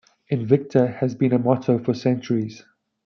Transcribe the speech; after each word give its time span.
"Invicta" 0.31 0.91
has 0.95 1.13
been 1.13 1.31
a 1.31 1.37
motto 1.37 1.77
for 1.77 1.93
centuries. 1.93 2.63